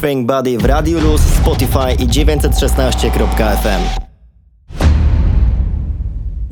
[0.00, 4.09] Think Body w Radio Luz, Spotify i 916.fm.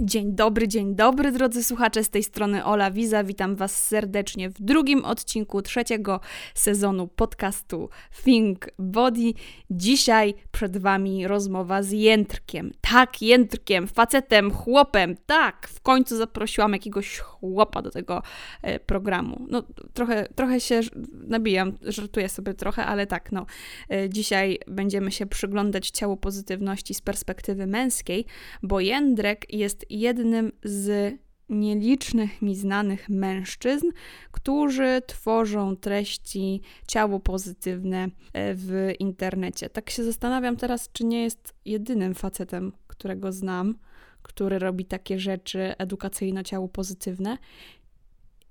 [0.01, 3.25] Dzień dobry, dzień dobry, drodzy słuchacze, z tej strony Ola Wiza.
[3.25, 6.21] Witam Was serdecznie w drugim odcinku trzeciego
[6.55, 7.89] sezonu podcastu
[8.25, 9.33] Think Body.
[9.71, 12.73] Dzisiaj przed Wami rozmowa z Jędrkiem.
[12.81, 15.17] Tak, Jędrkiem, facetem, chłopem.
[15.27, 18.23] Tak, w końcu zaprosiłam jakiegoś chłopa do tego
[18.63, 19.47] e, programu.
[19.51, 20.81] No, trochę, trochę się
[21.13, 23.47] nabijam, żartuję sobie trochę, ale tak, no.
[23.91, 28.25] E, dzisiaj będziemy się przyglądać ciału pozytywności z perspektywy męskiej,
[28.63, 31.15] bo Jędrek jest jednym z
[31.49, 33.87] nielicznych mi znanych mężczyzn,
[34.31, 39.71] którzy tworzą treści ciało pozytywne e, w internecie.
[39.71, 43.75] Tak się zastanawiam teraz, czy nie jest jedynym facetem, którego znam,
[44.23, 47.39] który robi takie rzeczy edukacyjno-ciało pozytywne.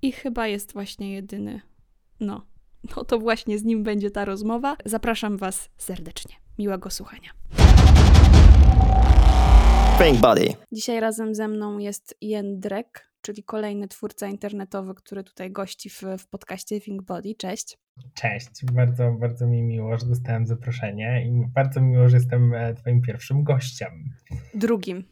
[0.02, 1.60] I chyba jest właśnie jedyny.
[2.20, 2.46] No,
[2.96, 4.76] no to właśnie z nim będzie ta rozmowa.
[4.84, 6.34] Zapraszam Was serdecznie.
[6.58, 7.30] Miłego słuchania.
[9.98, 10.54] Body.
[10.72, 16.28] Dzisiaj razem ze mną jest Jędrek, czyli kolejny twórca internetowy, który tutaj gości w, w
[16.28, 17.34] podcaście Think Body.
[17.34, 17.78] Cześć.
[18.14, 23.02] Cześć, bardzo, bardzo mi miło, że dostałem zaproszenie i bardzo miło, że jestem e, Twoim
[23.02, 23.90] pierwszym gościem.
[24.54, 25.04] Drugim.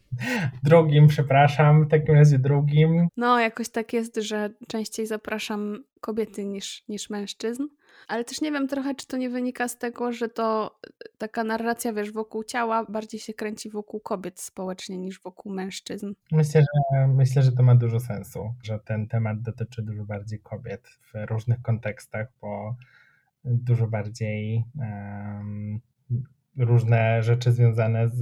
[0.62, 3.08] Drugim, przepraszam, w takim razie drugim.
[3.16, 7.62] No, jakoś tak jest, że częściej zapraszam kobiety niż, niż mężczyzn.
[8.08, 11.44] Ale też nie wiem trochę, czy to nie wynika z tego, że to e, taka
[11.44, 16.12] narracja, wiesz, wokół ciała bardziej się kręci wokół kobiet społecznie niż wokół mężczyzn.
[16.32, 20.88] Myślę, że, myślę, że to ma dużo sensu, że ten temat dotyczy dużo bardziej kobiet
[20.88, 22.76] w różnych kontekstach, bo
[23.44, 25.80] dużo bardziej um,
[26.56, 28.20] różne rzeczy związane z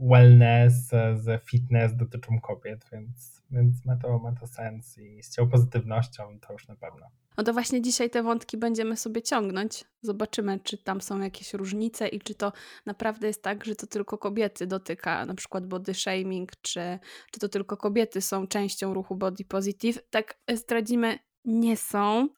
[0.00, 5.48] wellness, z fitness dotyczą kobiet, więc, więc ma, to, ma to sens i z ciał
[5.48, 7.06] pozytywnością to już na pewno.
[7.36, 9.84] No to właśnie dzisiaj te wątki będziemy sobie ciągnąć.
[10.02, 12.52] Zobaczymy, czy tam są jakieś różnice i czy to
[12.86, 16.98] naprawdę jest tak, że to tylko kobiety dotyka, na przykład body shaming, czy,
[17.32, 19.98] czy to tylko kobiety są częścią ruchu body positive.
[20.10, 22.28] Tak zdradzimy, nie są.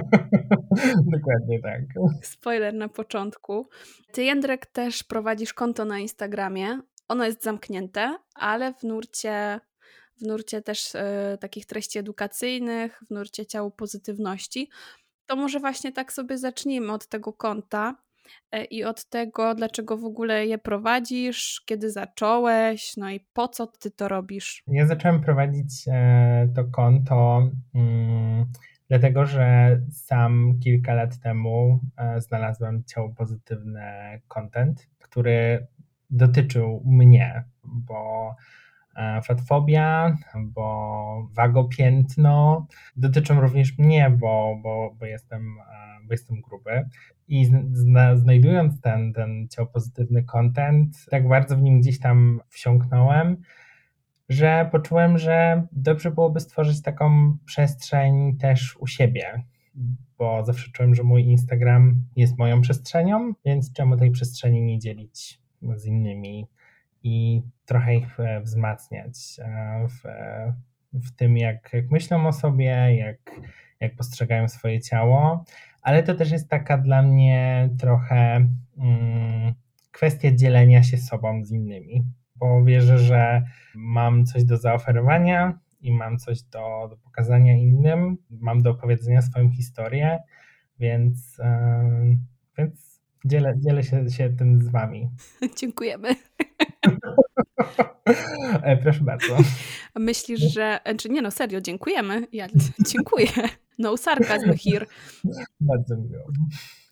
[1.16, 1.80] Dokładnie tak.
[2.22, 3.68] Spoiler na początku.
[4.12, 6.80] Ty, Jędrek, też prowadzisz konto na Instagramie.
[7.08, 9.60] Ono jest zamknięte, ale w nurcie
[10.20, 14.68] w nurcie też e, takich treści edukacyjnych, w nurcie ciału pozytywności,
[15.26, 17.96] to może właśnie tak sobie zacznijmy od tego konta
[18.52, 23.66] e, i od tego, dlaczego w ogóle je prowadzisz, kiedy zacząłeś, no i po co
[23.66, 24.62] ty to robisz?
[24.66, 27.50] Ja zacząłem prowadzić e, to konto.
[27.74, 28.46] Mm,
[28.88, 35.66] dlatego, że sam kilka lat temu e, znalazłem ciało pozytywne content, który
[36.10, 38.34] dotyczył mnie, bo
[39.24, 42.66] fatfobia, bo wagopiętno
[42.96, 46.88] dotyczą również mnie, bo, bo, bo, jestem, e, bo jestem gruby.
[47.28, 53.36] I zna, znajdując ten, ten pozytywny content, tak bardzo w nim gdzieś tam wsiąknąłem,
[54.28, 59.42] że poczułem, że dobrze byłoby stworzyć taką przestrzeń też u siebie,
[60.18, 65.40] bo zawsze czułem, że mój Instagram jest moją przestrzenią, więc czemu tej przestrzeni nie dzielić
[65.76, 66.46] z innymi
[67.02, 70.02] i trochę ich e, wzmacniać e, w,
[70.92, 73.40] w tym, jak, jak myślą o sobie, jak,
[73.80, 75.44] jak postrzegają swoje ciało,
[75.82, 78.46] ale to też jest taka dla mnie trochę
[78.78, 79.54] mm,
[79.90, 82.04] kwestia dzielenia się sobą z innymi,
[82.36, 83.42] bo wierzę, że
[83.74, 89.50] mam coś do zaoferowania i mam coś do, do pokazania innym, mam do opowiedzenia swoją
[89.50, 90.18] historię,
[90.78, 92.18] więc, yy,
[92.58, 92.89] więc
[93.24, 95.10] dzielę, dzielę się, się tym z Wami.
[95.60, 96.08] Dziękujemy.
[98.62, 99.36] E, proszę bardzo.
[99.96, 100.80] Myślisz, że.
[100.84, 102.26] E, czy nie no, serio, dziękujemy.
[102.32, 102.46] Ja
[102.86, 103.26] dziękuję.
[103.78, 104.86] No sarkazm here.
[105.60, 106.24] Bardzo miło.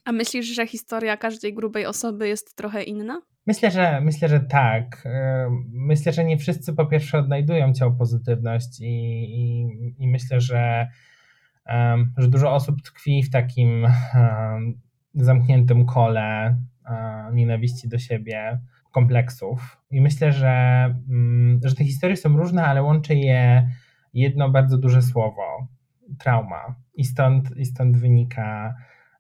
[0.04, 3.20] A myślisz, że historia każdej grubej osoby jest trochę inna?
[3.46, 5.02] Myślę, że myślę, że tak.
[5.04, 10.88] E, myślę, że nie wszyscy po pierwsze odnajdują ciało pozytywność i, i, i myślę, że,
[12.16, 13.86] że dużo osób tkwi w takim
[15.24, 16.56] zamkniętym kole
[16.90, 18.58] um, nienawiści do siebie
[18.90, 19.78] kompleksów.
[19.90, 23.68] I myślę, że, mm, że te historie są różne, ale łączy je
[24.14, 25.68] jedno bardzo duże słowo
[26.18, 26.74] trauma.
[26.94, 28.74] I stąd, i stąd wynika,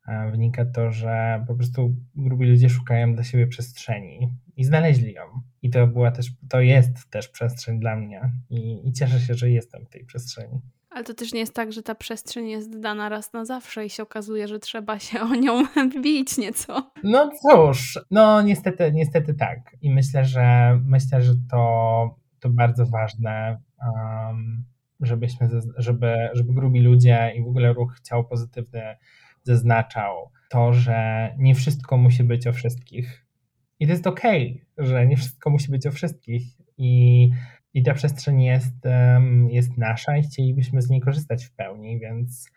[0.08, 5.22] e, wynika to, że po prostu grubi ludzie szukają dla siebie przestrzeni i znaleźli ją.
[5.62, 8.32] I to była też, to jest też przestrzeń dla mnie.
[8.50, 10.60] I, i cieszę się, że jestem w tej przestrzeni.
[10.98, 13.90] Ale to też nie jest tak, że ta przestrzeń jest dana raz na zawsze i
[13.90, 15.62] się okazuje, że trzeba się o nią
[16.02, 16.90] bić nieco.
[17.04, 19.76] No cóż, no niestety, niestety tak.
[19.82, 24.64] I myślę, że myślę, że to, to bardzo ważne, um,
[25.00, 28.96] żebyśmy, żeby, żeby grubi ludzie i w ogóle ruch ciało pozytywny
[29.42, 33.26] zaznaczał to, że nie wszystko musi być o wszystkich.
[33.80, 36.42] I to jest okej, okay, że nie wszystko musi być o wszystkich.
[36.78, 37.30] I,
[37.74, 38.74] i ta przestrzeń jest,
[39.48, 42.50] jest nasza i chcielibyśmy z niej korzystać w pełni, więc,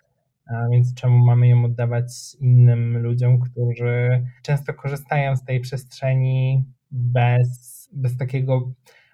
[0.71, 8.17] więc czemu mamy ją oddawać innym ludziom, którzy często korzystają z tej przestrzeni bez, bez
[8.17, 8.71] takiego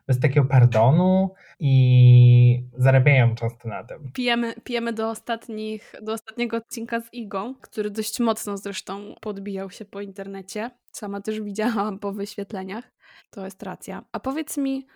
[0.07, 4.11] bez takiego pardonu i zarabiają często na tym.
[4.13, 9.85] Pijemy, pijemy do, ostatnich, do ostatniego odcinka z Igą, który dość mocno zresztą podbijał się
[9.85, 10.71] po internecie.
[10.91, 12.91] Sama też widziałam po wyświetleniach.
[13.29, 14.05] To jest racja.
[14.11, 14.87] A powiedz mi,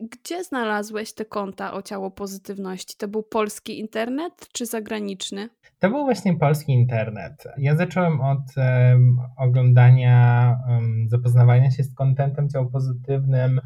[0.00, 2.96] gdzie znalazłeś te konta o ciało pozytywności?
[2.98, 5.48] To był polski internet czy zagraniczny?
[5.78, 7.44] To był właśnie polski internet.
[7.58, 13.60] Ja zacząłem od um, oglądania, um, zapoznawania się z kontentem ciało pozytywnym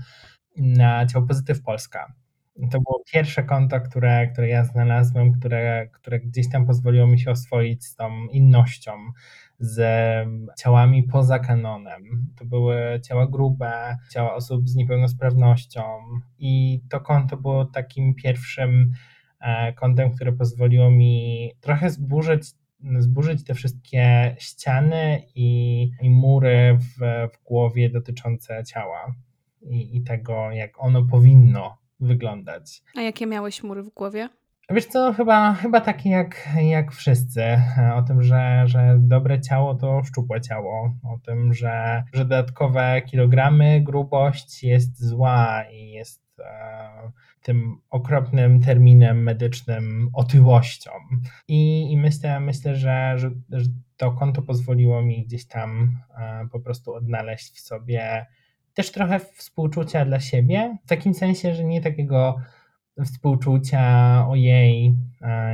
[0.57, 2.13] na Ciało Pozytyw Polska.
[2.71, 7.31] To było pierwsze konto, które, które ja znalazłem, które, które gdzieś tam pozwoliło mi się
[7.31, 8.93] oswoić z tą innością,
[9.59, 9.83] z
[10.59, 12.03] ciałami poza kanonem.
[12.39, 15.83] To były ciała grube, ciała osób z niepełnosprawnością
[16.39, 18.93] i to konto było takim pierwszym
[19.41, 22.43] e, kontem, które pozwoliło mi trochę zburzyć
[22.99, 26.99] zburzyć te wszystkie ściany i, i mury w,
[27.35, 29.15] w głowie dotyczące ciała
[29.63, 32.83] i, i tego, jak ono powinno wyglądać.
[32.97, 34.29] A jakie miałeś mury w głowie?
[34.71, 37.43] Wiesz co, chyba, chyba takie jak, jak wszyscy.
[37.95, 40.95] O tym, że, że dobre ciało to szczupłe ciało.
[41.03, 47.13] O tym, że, że dodatkowe kilogramy, grubość jest zła i jest e,
[47.43, 50.91] tym okropnym terminem medycznym otyłością.
[51.49, 53.67] I, i myślę, myślę że, że, że
[53.97, 58.27] to konto pozwoliło mi gdzieś tam e, po prostu odnaleźć w sobie
[58.75, 62.37] też trochę współczucia dla siebie, w takim sensie, że nie takiego
[63.05, 64.95] współczucia ojej,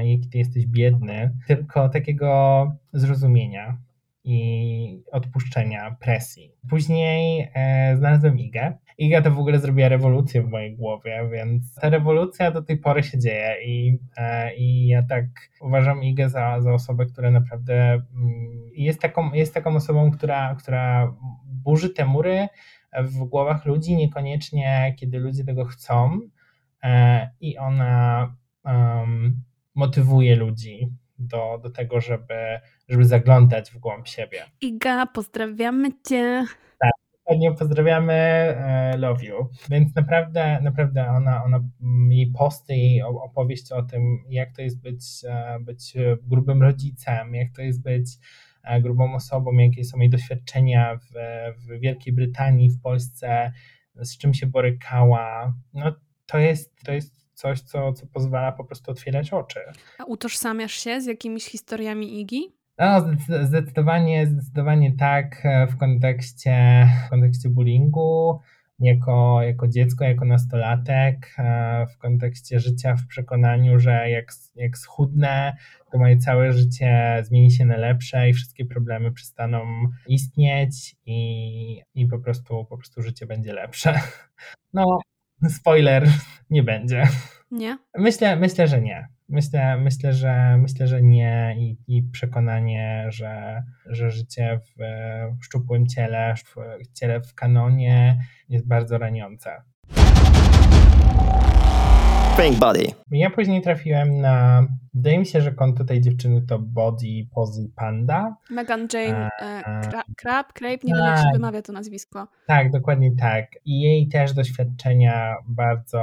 [0.03, 3.79] jaki ty jesteś biedny, tylko takiego zrozumienia
[4.25, 6.53] i odpuszczenia presji.
[6.71, 8.73] Później e, znalazłem Igę.
[8.99, 13.03] Iga to w ogóle zrobiła rewolucję w mojej głowie, więc ta rewolucja do tej pory
[13.03, 15.25] się dzieje i, e, i ja tak
[15.61, 21.15] uważam Igę za, za osobę, która naprawdę mm, jest taką, jest taką osobą, która, która
[21.45, 22.49] burzy te mury,
[22.99, 26.21] w głowach ludzi, niekoniecznie kiedy ludzie tego chcą
[27.41, 28.35] i ona
[28.65, 29.43] um,
[29.75, 30.89] motywuje ludzi
[31.19, 34.45] do, do tego, żeby, żeby zaglądać w głąb siebie.
[34.61, 36.45] Iga, pozdrawiamy Cię.
[36.79, 39.49] Tak, dokładnie pozdrawiamy, e, love you.
[39.71, 41.61] Więc naprawdę, naprawdę ona, ona,
[42.09, 47.49] jej posty, jej opowieść o tym, jak to jest być, e, być grubym rodzicem, jak
[47.57, 48.07] to jest być
[48.63, 51.13] E, grubą osobą, jakie są jej doświadczenia w,
[51.59, 53.53] w Wielkiej Brytanii, w Polsce,
[53.95, 55.93] z czym się borykała, no
[56.31, 59.61] to jest, to jest coś, co, co pozwala po prostu otwierać oczy.
[59.99, 62.53] A utożsamiasz się z jakimiś historiami Igi?
[62.79, 63.07] No,
[63.43, 68.41] zdecydowanie, zdecydowanie tak e, w kontekście, w kontekście bullyingu,
[68.81, 75.57] jako, jako dziecko, jako nastolatek, e, w kontekście życia w przekonaniu, że jak, jak schudnę,
[75.93, 79.65] to moje całe życie zmieni się na lepsze i wszystkie problemy przestaną
[80.07, 84.01] istnieć i, i po, prostu, po prostu życie będzie lepsze.
[84.73, 85.01] No,
[85.49, 86.09] spoiler,
[86.51, 87.03] nie będzie.
[87.51, 87.79] Nie?
[87.99, 89.09] Myślę, myślę że nie.
[89.29, 94.83] Myślę, myślę, że, myślę, że nie i, i przekonanie, że, że życie w,
[95.41, 96.35] w szczupłym ciele,
[96.85, 99.63] w ciele w kanonie jest bardzo raniące.
[102.37, 102.87] Pink Body.
[103.11, 104.67] Ja później trafiłem na.
[104.95, 108.37] Wydaje mi się, że konto tej dziewczyny to Body Pozy Panda.
[108.51, 109.81] Megan Jane e,
[110.17, 111.33] Crab, Crape, nie wiem jak się tak.
[111.33, 112.29] wymawia to nazwisko.
[112.47, 113.47] Tak, dokładnie tak.
[113.65, 116.01] I jej też doświadczenia bardzo,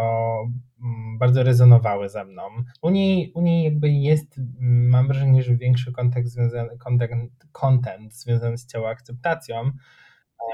[0.84, 2.41] mm, bardzo rezonowały ze mną.
[2.81, 8.13] U niej, u niej jakby jest, mm, mam wrażenie, że większy kontekst związany, content, content
[8.13, 9.72] związany z ciało akceptacją,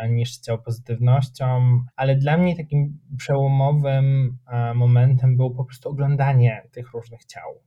[0.10, 6.92] niż z pozytywnością, ale dla mnie takim przełomowym e, momentem było po prostu oglądanie tych
[6.92, 7.62] różnych ciał.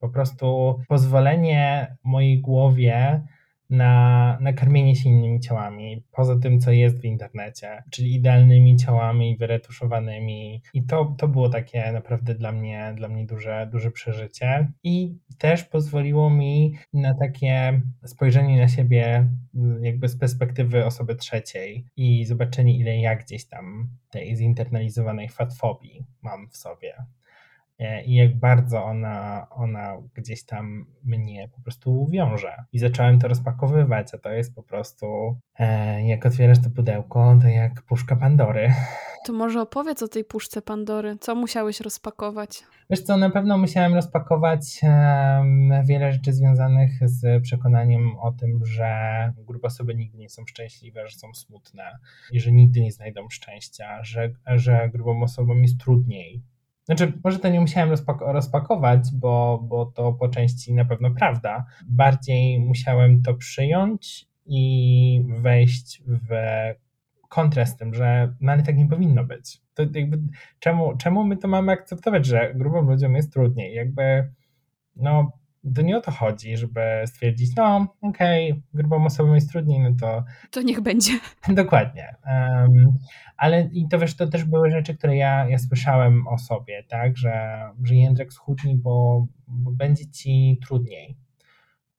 [0.00, 3.22] Po prostu pozwolenie mojej głowie
[3.70, 9.36] na, na karmienie się innymi ciałami, poza tym, co jest w internecie, czyli idealnymi ciałami
[9.36, 10.62] wyretuszowanymi.
[10.74, 14.72] I to, to było takie naprawdę dla mnie, dla mnie duże, duże przeżycie.
[14.82, 19.28] I też pozwoliło mi na takie spojrzenie na siebie
[19.80, 26.48] jakby z perspektywy osoby trzeciej i zobaczenie, ile ja gdzieś tam tej zinternalizowanej fatfobii mam
[26.48, 26.94] w sobie.
[27.78, 32.64] E, i jak bardzo ona, ona gdzieś tam mnie po prostu wiąże.
[32.72, 35.06] I zacząłem to rozpakowywać, a to jest po prostu,
[35.58, 38.72] e, jak otwierasz to pudełko, to jak puszka Pandory.
[39.24, 41.16] To może opowiedz o tej puszce Pandory.
[41.20, 42.64] Co musiałeś rozpakować?
[42.90, 44.80] Wiesz co, na pewno musiałem rozpakować
[45.84, 51.18] wiele rzeczy związanych z przekonaniem o tym, że grupy osoby nigdy nie są szczęśliwe, że
[51.18, 51.98] są smutne
[52.32, 56.42] i że nigdy nie znajdą szczęścia, że, że grupom osobom jest trudniej.
[56.88, 61.66] Znaczy, może to nie musiałem rozpak- rozpakować, bo, bo to po części na pewno prawda.
[61.88, 66.30] Bardziej musiałem to przyjąć i wejść w
[67.28, 69.60] kontrast z tym, że no ale tak nie powinno być.
[69.74, 70.18] To jakby,
[70.58, 73.74] czemu, czemu my to mamy akceptować, że grubym ludziom jest trudniej?
[73.74, 74.32] Jakby,
[74.96, 75.32] no,
[75.74, 79.90] to nie o to chodzi, żeby stwierdzić, no okej, okay, grubą osobom jest trudniej, no
[80.00, 80.24] to...
[80.50, 81.12] To niech będzie.
[81.48, 82.16] Dokładnie.
[82.26, 82.98] Um,
[83.36, 87.16] ale i to wiesz, to też były rzeczy, które ja, ja słyszałem o sobie, tak,
[87.16, 91.16] że, że Jędrek schudnij, bo, bo będzie ci trudniej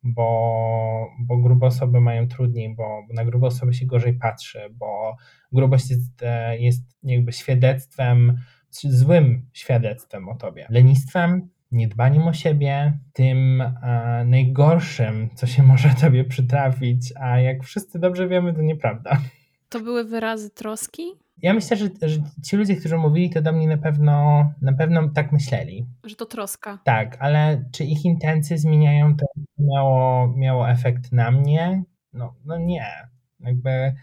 [0.04, 5.16] bo, bo grube osoby mają trudniej, bo, bo na grube osoby się gorzej patrzy, bo
[5.51, 8.38] grubość jest, e, jest jakby świadectwem,
[8.72, 10.68] złym świadectwem o tobie.
[10.70, 18.00] Lenistwem, niedbaniem o siebie, tym e, najgorszym, co się może tobie przytrafić, a jak wszyscy
[18.00, 19.18] dobrze wiemy, to nieprawda.
[19.70, 21.04] To były wyrazy troski?
[21.42, 25.10] Ja myślę, że, że, ci ludzie, którzy mówili to do mnie na pewno, na pewno
[25.10, 25.86] tak myśleli.
[26.04, 26.80] Że to troska.
[26.84, 29.26] Tak, ale czy ich intencje zmieniają to,
[29.58, 31.84] miało, miało efekt na mnie?
[32.14, 32.86] No, no nie.
[33.40, 33.96] Jakby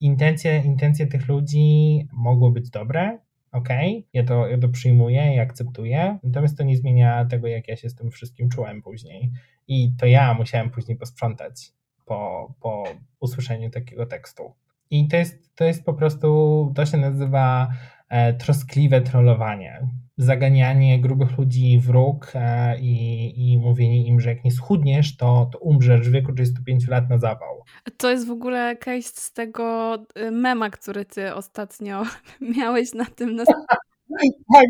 [0.00, 3.18] intencje, intencje tych ludzi mogły być dobre,
[3.52, 3.68] ok,
[4.12, 7.90] ja to, ja to przyjmuję i akceptuję, natomiast to nie zmienia tego, jak ja się
[7.90, 9.32] z tym wszystkim czułem później.
[9.68, 11.72] I to ja musiałem później posprzątać
[12.06, 12.84] po, po
[13.20, 14.52] usłyszeniu takiego tekstu.
[14.90, 17.68] I to jest, to jest po prostu, to się nazywa
[18.08, 19.88] e, troskliwe trollowanie.
[20.22, 25.50] Zaganianie grubych ludzi w róg e, i, i mówienie im, że jak nie schudniesz, to,
[25.52, 27.64] to umrzesz w wieku 35 lat na zawał.
[27.96, 32.02] To jest w ogóle case z tego e, mema, który ty ostatnio
[32.56, 33.36] miałeś na tym.
[33.36, 33.44] Na...
[34.54, 34.66] tak,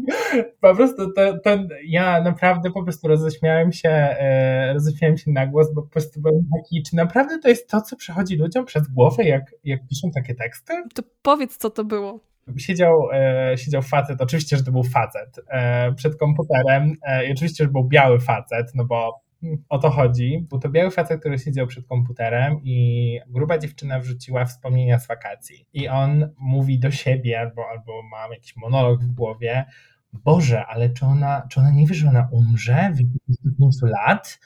[0.60, 1.50] po prostu to, to,
[1.84, 6.44] ja naprawdę po prostu roześmiałem się, e, roześmiałem się na głos, bo po prostu byłem
[6.56, 10.34] taki, czy naprawdę to jest to, co przechodzi ludziom przez głowę, jak, jak piszą takie
[10.34, 10.72] teksty?
[10.94, 12.31] To powiedz, co to było.
[12.56, 17.64] Siedział, e, siedział facet, oczywiście, że to był facet, e, przed komputerem e, i oczywiście,
[17.64, 19.22] że był biały facet, no bo
[19.68, 20.46] o to chodzi.
[20.48, 25.66] Był to biały facet, który siedział przed komputerem i gruba dziewczyna wrzuciła wspomnienia z wakacji.
[25.72, 29.64] I on mówi do siebie, albo, albo ma jakiś monolog w głowie,
[30.12, 34.40] Boże, ale czy ona, czy ona nie wie, że ona umrze w wieku 25 lat?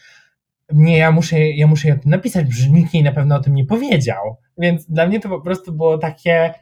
[0.73, 3.65] Nie, ja muszę, ja muszę to napisać, że nikt jej na pewno o tym nie
[3.65, 4.37] powiedział.
[4.59, 6.55] Więc dla mnie to po prostu było takie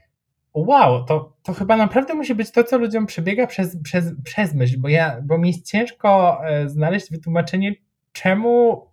[0.54, 4.80] wow, to, to chyba naprawdę musi być to, co ludziom przebiega przez, przez, przez myśl,
[4.80, 7.74] bo, ja, bo mi jest ciężko e, znaleźć wytłumaczenie,
[8.12, 8.86] czemu,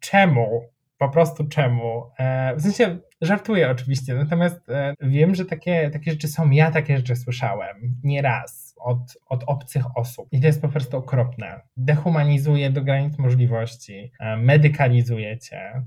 [0.00, 0.60] czemu,
[0.98, 2.10] po prostu czemu.
[2.18, 6.96] E, w sensie żartuję oczywiście, natomiast e, wiem, że takie, takie rzeczy są, ja takie
[6.96, 11.60] rzeczy słyszałem nieraz od, od obcych osób i to jest po prostu okropne.
[11.76, 15.82] Dehumanizuje do granic możliwości, medykalizuje cię,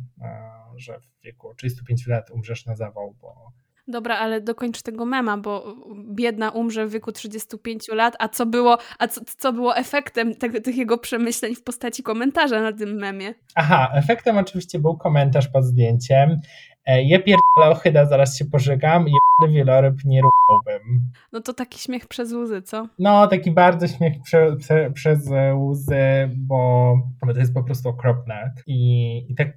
[0.76, 3.52] że w wieku 35 lat umrzesz na zawał, bo
[3.88, 8.78] Dobra, ale dokończ tego mema, bo biedna umrze w wieku 35 lat, a co było,
[9.00, 13.34] a co, co było efektem tego, tych jego przemyśleń w postaci komentarza na tym memie?
[13.56, 16.42] Aha, efektem oczywiście był komentarz pod zdjęciem.
[16.86, 21.12] E, je pierdolę ochyda, zaraz się pożegam, jebany wieloryb nie ruchałbym.
[21.32, 22.88] No to taki śmiech przez łzy, co?
[23.00, 28.54] No, taki bardzo śmiech prze, prze, przez łzy, bo, bo to jest po prostu okropne.
[28.68, 29.48] I, i tak,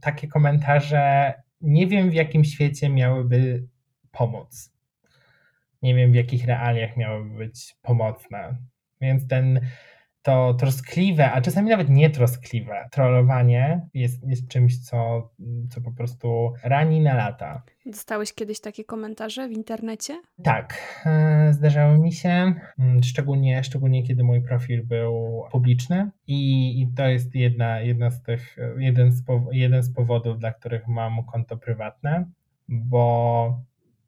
[0.00, 3.68] takie komentarze nie wiem w jakim świecie miałyby
[4.12, 4.72] pomóc.
[5.82, 8.58] Nie wiem w jakich realiach miałyby być pomocne.
[9.00, 9.60] Więc ten
[10.22, 15.30] to troskliwe, a czasami nawet nietroskliwe trollowanie jest, jest czymś, co,
[15.70, 17.62] co po prostu rani na lata.
[17.86, 20.20] Dostałeś kiedyś takie komentarze w internecie?
[20.44, 26.94] Tak, e, zdarzały mi się, mm, szczególnie, szczególnie kiedy mój profil był publiczny i, i
[26.96, 29.22] to jest jedna, jedna z tych, jeden z,
[29.52, 32.24] jeden z powodów, dla których mam konto prywatne,
[32.68, 33.62] bo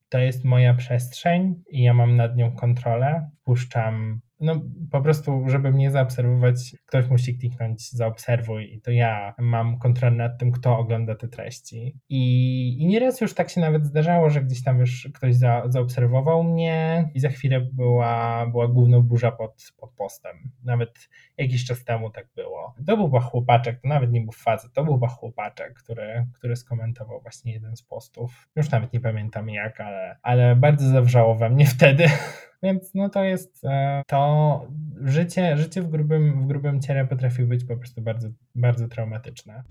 [0.09, 3.31] to jest moja przestrzeń i ja mam nad nią kontrolę.
[3.45, 9.79] Puszczam no po prostu, żeby mnie zaobserwować, ktoś musi kliknąć zaobserwuj i to ja mam
[9.79, 11.97] kontrolę nad tym, kto ogląda te treści.
[12.09, 16.45] I, i nieraz już tak się nawet zdarzało, że gdzieś tam już ktoś za, zaobserwował
[16.45, 20.37] mnie i za chwilę była, była główna burza pod, pod postem.
[20.65, 21.09] Nawet
[21.39, 22.75] jakiś czas temu tak było.
[22.87, 26.57] To był chyba chłopaczek, to nawet nie był facet, to był chyba chłopaczek, który, który
[26.57, 28.49] skomentował właśnie jeden z postów.
[28.57, 32.05] Już nawet nie pamiętam jak, ale, ale bardzo zawrzało we mnie wtedy.
[32.63, 34.67] Więc no to jest e, to,
[35.05, 39.63] życie, życie w, grubym, w grubym ciele potrafi być po prostu bardzo, bardzo traumatyczne.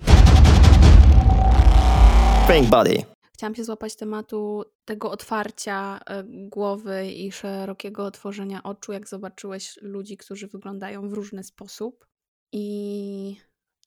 [2.47, 2.95] Pink Body.
[3.33, 10.17] Chciałam się złapać tematu tego otwarcia e, głowy i szerokiego otworzenia oczu, jak zobaczyłeś ludzi,
[10.17, 12.05] którzy wyglądają w różny sposób.
[12.51, 13.35] I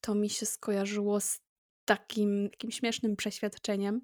[0.01, 1.39] to mi się skojarzyło z
[1.85, 4.01] takim, takim śmiesznym przeświadczeniem,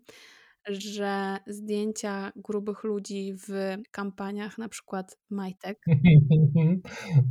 [0.68, 5.86] że zdjęcia grubych ludzi w kampaniach, na przykład majtek.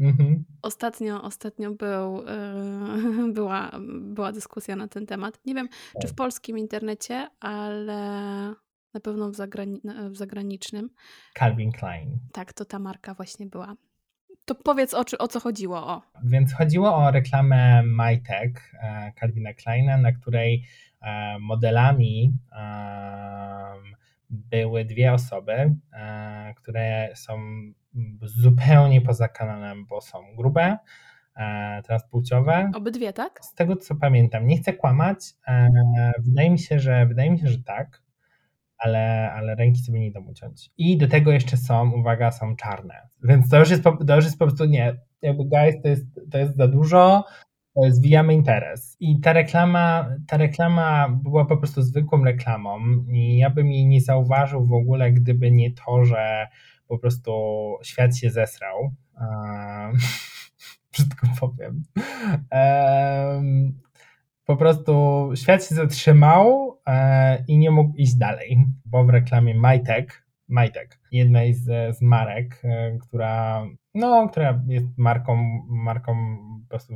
[0.00, 0.44] Mhm.
[0.62, 3.70] Ostatnio, ostatnio był, yy, była,
[4.00, 5.40] była dyskusja na ten temat.
[5.44, 5.68] Nie wiem,
[6.02, 7.96] czy w polskim internecie, ale
[8.94, 10.90] na pewno w, zagrani w zagranicznym.
[11.38, 12.18] Calvin Klein.
[12.32, 13.76] Tak, to ta marka właśnie była.
[14.50, 15.86] To powiedz o, o co chodziło.
[15.86, 16.02] O.
[16.24, 20.64] Więc chodziło o reklamę majtek e, Calvina Kleina, na której
[21.02, 22.32] e, modelami
[24.30, 27.40] były dwie osoby, e, które są
[28.22, 30.78] zupełnie poza kanonem, bo są grube,
[31.84, 32.70] transpłciowe.
[32.74, 33.44] Obydwie, tak?
[33.44, 35.18] Z tego co pamiętam, nie chcę kłamać.
[36.18, 38.02] Wydaje mi się, że wydaje mi się, że tak
[38.80, 40.70] ale, ale ręki sobie nie dam uciąć.
[40.78, 42.94] I do tego jeszcze są, uwaga, są czarne.
[43.22, 44.96] Więc to już jest, to już jest po prostu nie.
[45.22, 47.24] Jakby guys, to jest, to jest za dużo,
[47.88, 48.96] zwijamy interes.
[49.00, 54.00] I ta reklama, ta reklama była po prostu zwykłą reklamą i ja bym jej nie
[54.00, 56.48] zauważył w ogóle, gdyby nie to, że
[56.88, 57.32] po prostu
[57.82, 58.90] świat się zesrał.
[59.20, 59.98] Um,
[60.92, 61.82] brzydko powiem.
[62.52, 63.80] Um,
[64.44, 66.69] po prostu świat się zatrzymał
[67.48, 72.98] i nie mógł iść dalej, bo w reklamie Majtek, Majtek jednej z, z marek, e,
[72.98, 75.36] która, no, która jest marką,
[75.68, 76.94] marką po prostu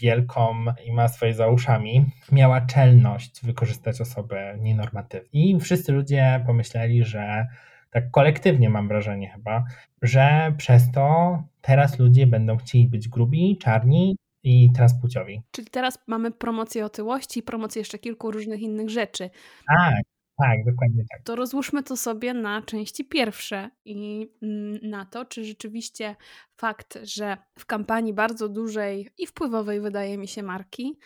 [0.00, 5.28] wielką i ma swoje za uszami, miała czelność wykorzystać osobę nienormatywną.
[5.32, 7.46] I wszyscy ludzie pomyśleli, że
[7.90, 9.64] tak kolektywnie mam wrażenie chyba,
[10.02, 14.16] że przez to teraz ludzie będą chcieli być grubi, czarni
[14.46, 15.42] i transpłciowi.
[15.50, 19.30] Czyli teraz mamy promocję otyłości i promocję jeszcze kilku różnych innych rzeczy.
[19.76, 20.02] Tak,
[20.38, 21.22] tak, dokładnie tak.
[21.24, 26.16] To rozłóżmy to sobie na części pierwsze i mm, na to, czy rzeczywiście
[26.56, 30.98] fakt, że w kampanii bardzo dużej i wpływowej, wydaje mi się, marki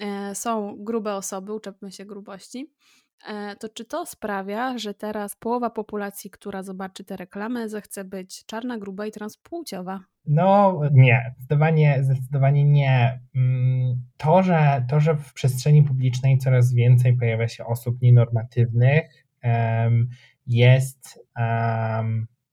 [0.00, 2.72] e, są grube osoby, uczepmy się grubości,
[3.60, 8.78] to czy to sprawia, że teraz połowa populacji, która zobaczy te reklamy, zechce być czarna,
[8.78, 10.00] gruba i transpłciowa?
[10.26, 13.20] No nie, zdecydowanie, zdecydowanie nie.
[13.34, 19.26] Mm, to że, to, że w przestrzeni publicznej coraz więcej pojawia się osób nienormatywnych,
[20.46, 21.24] jest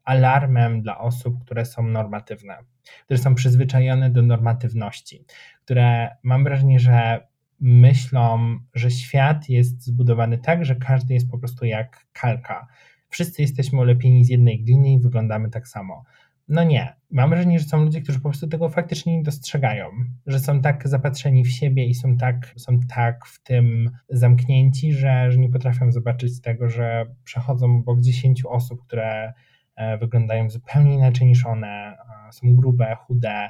[0.04, 2.58] alarmem dla osób, które są normatywne,
[3.06, 5.26] które są przyzwyczajone do normatywności,
[5.66, 7.28] które mam wrażenie, że
[7.64, 12.68] myślą, że świat jest zbudowany tak, że każdy jest po prostu jak kalka.
[13.10, 16.04] Wszyscy jesteśmy ulepieni z jednej gliny i wyglądamy tak samo.
[16.48, 16.96] No nie.
[17.12, 19.86] Mam wrażenie, że są ludzie, którzy po prostu tego faktycznie nie dostrzegają,
[20.28, 25.32] że są tak zapatrzeni w siebie i są tak, są tak w tym zamknięci, że,
[25.32, 29.34] że nie potrafią zobaczyć tego, że przechodzą obok 10 osób, które
[29.76, 31.98] e, wyglądają zupełnie inaczej niż one,
[32.32, 33.50] są grube, chude,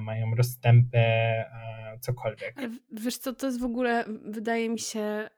[0.00, 2.54] mają rozstępy, e, cokolwiek.
[2.92, 5.30] wiesz co, to jest w ogóle, wydaje mi się, e,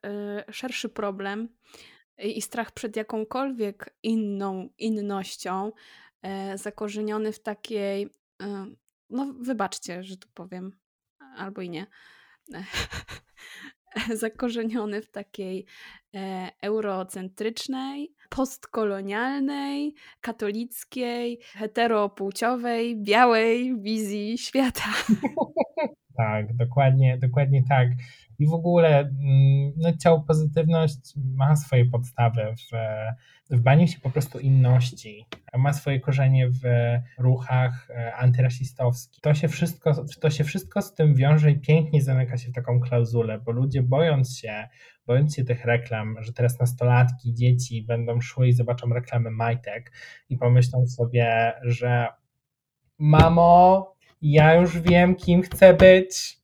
[0.50, 1.48] szerszy problem
[2.18, 5.72] i strach przed jakąkolwiek inną innością,
[6.54, 8.10] zakorzeniony w takiej,
[9.10, 10.72] no wybaczcie, że tu powiem,
[11.36, 11.86] albo i nie,
[14.14, 15.66] zakorzeniony w takiej
[16.62, 24.82] eurocentrycznej, postkolonialnej, katolickiej, heteropłciowej, białej wizji świata.
[26.16, 27.88] Tak, dokładnie, dokładnie tak.
[28.38, 32.76] I w ogóle mm, no, ciało pozytywność ma swoje podstawy w,
[33.50, 35.26] w baniu się po prostu inności,
[35.58, 36.62] ma swoje korzenie w
[37.18, 39.20] ruchach e, antyrasistowskich.
[39.20, 42.80] To się wszystko, to się wszystko z tym wiąże i pięknie zamyka się w taką
[42.80, 44.68] klauzulę, bo ludzie bojąc się,
[45.06, 49.92] bojąc się tych reklam, że teraz nastolatki, dzieci będą szły i zobaczą reklamy majtek
[50.28, 52.08] i pomyślą sobie, że
[52.98, 56.38] mamo, ja już wiem, kim chcę być.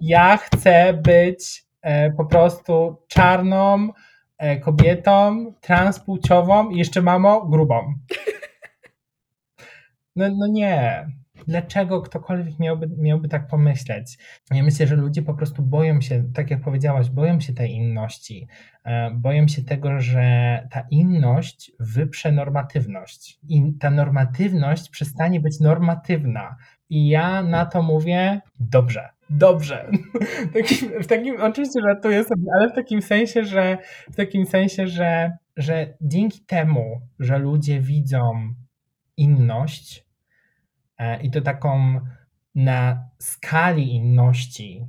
[0.00, 3.88] Ja chcę być e, po prostu czarną
[4.38, 7.80] e, kobietą, transpłciową i jeszcze mamo, grubą.
[10.16, 11.06] No, no nie.
[11.46, 14.18] Dlaczego ktokolwiek miałby, miałby tak pomyśleć?
[14.50, 18.48] Ja myślę, że ludzie po prostu boją się, tak jak powiedziałaś, boją się tej inności.
[18.84, 20.22] E, boją się tego, że
[20.70, 23.40] ta inność wyprze normatywność.
[23.48, 26.56] I ta normatywność przestanie być normatywna.
[26.94, 29.90] I ja na to mówię, dobrze, dobrze.
[31.02, 33.78] w takim, oczywiście żartuję sobie, ale w takim sensie, że
[34.12, 38.54] w takim sensie, że, że dzięki temu, że ludzie widzą
[39.16, 40.06] inność,
[40.98, 42.00] e, i to taką
[42.54, 44.86] na skali inności,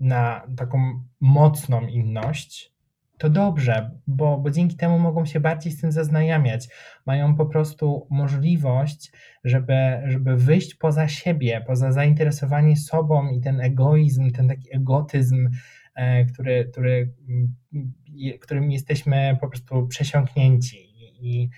[0.00, 2.72] na taką mocną inność,
[3.20, 6.68] to dobrze, bo, bo dzięki temu mogą się bardziej z tym zaznajamiać.
[7.06, 9.12] Mają po prostu możliwość,
[9.44, 15.48] żeby, żeby wyjść poza siebie, poza zainteresowanie sobą i ten egoizm, ten taki egotyzm,
[15.94, 17.12] e, który, który,
[18.40, 20.90] którym jesteśmy po prostu przesiąknięci.
[21.22, 21.50] I,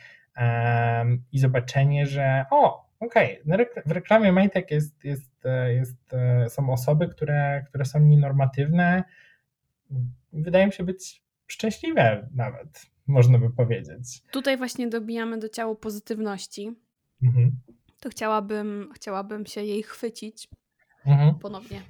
[1.33, 7.09] i zobaczenie, że o, okej, okay, w reklamie Majtek jest, jest, jest, e, są osoby,
[7.09, 9.05] które, które są nienormatywne,
[10.33, 11.22] wydają się być
[11.53, 14.23] szczęśliwe nawet, można by powiedzieć.
[14.31, 16.73] Tutaj właśnie dobijamy do ciała pozytywności.
[17.23, 17.53] Mhm.
[18.01, 20.49] To chciałabym, chciałabym się jej chwycić
[21.07, 21.35] mhm.
[21.39, 21.83] ponownie.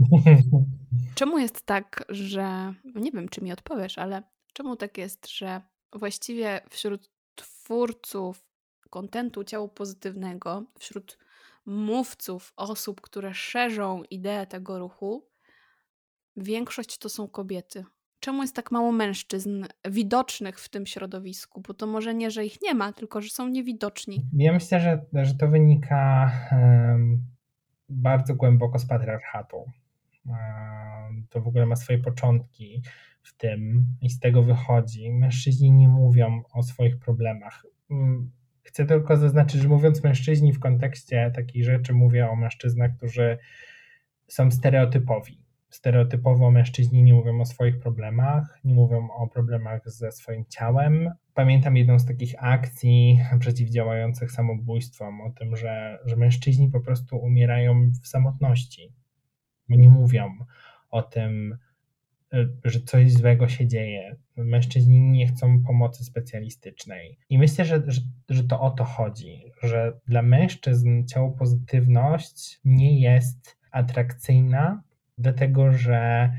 [1.14, 2.74] czemu jest tak, że.
[2.84, 5.60] No nie wiem, czy mi odpowiesz, ale czemu tak jest, że
[5.92, 8.44] właściwie wśród twórców
[8.90, 11.18] kontentu ciało pozytywnego, wśród
[11.66, 15.28] mówców, osób, które szerzą ideę tego ruchu,
[16.36, 17.84] większość to są kobiety.
[18.20, 21.60] Czemu jest tak mało mężczyzn widocznych w tym środowisku?
[21.68, 24.26] Bo to może nie, że ich nie ma, tylko że są niewidoczni.
[24.32, 27.24] Ja myślę, że, że to wynika um,
[27.88, 29.64] bardzo głęboko z patriarchatu.
[30.26, 32.82] Um, to w ogóle ma swoje początki
[33.22, 35.12] w tym i z tego wychodzi.
[35.12, 37.66] Mężczyźni nie mówią o swoich problemach.
[37.90, 38.30] Mm,
[38.62, 43.38] chcę tylko zaznaczyć, że mówiąc mężczyźni w kontekście takich rzeczy, mówię o mężczyznach, którzy
[44.28, 45.39] są stereotypowi.
[45.70, 51.10] Stereotypowo mężczyźni nie mówią o swoich problemach, nie mówią o problemach ze swoim ciałem.
[51.34, 57.90] Pamiętam jedną z takich akcji przeciwdziałających samobójstwom, o tym, że, że mężczyźni po prostu umierają
[58.02, 58.92] w samotności.
[59.68, 60.30] Bo nie mówią
[60.90, 61.58] o tym,
[62.64, 64.16] że coś złego się dzieje.
[64.36, 67.18] Mężczyźni nie chcą pomocy specjalistycznej.
[67.28, 73.00] I myślę, że, że, że to o to chodzi, że dla mężczyzn ciało pozytywność nie
[73.00, 74.82] jest atrakcyjna,
[75.20, 76.30] dlatego że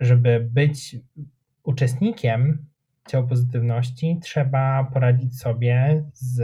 [0.00, 0.96] żeby być
[1.62, 2.66] uczestnikiem
[3.08, 6.42] ciało pozytywności, trzeba poradzić sobie z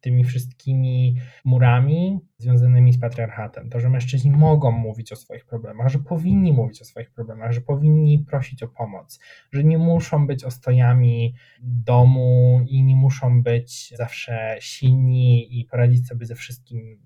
[0.00, 3.70] tymi wszystkimi murami związanymi z patriarchatem.
[3.70, 7.60] To, że mężczyźni mogą mówić o swoich problemach, że powinni mówić o swoich problemach, że
[7.60, 9.20] powinni prosić o pomoc,
[9.52, 16.26] że nie muszą być ostojami domu i nie muszą być zawsze silni i poradzić sobie
[16.26, 16.98] ze wszystkim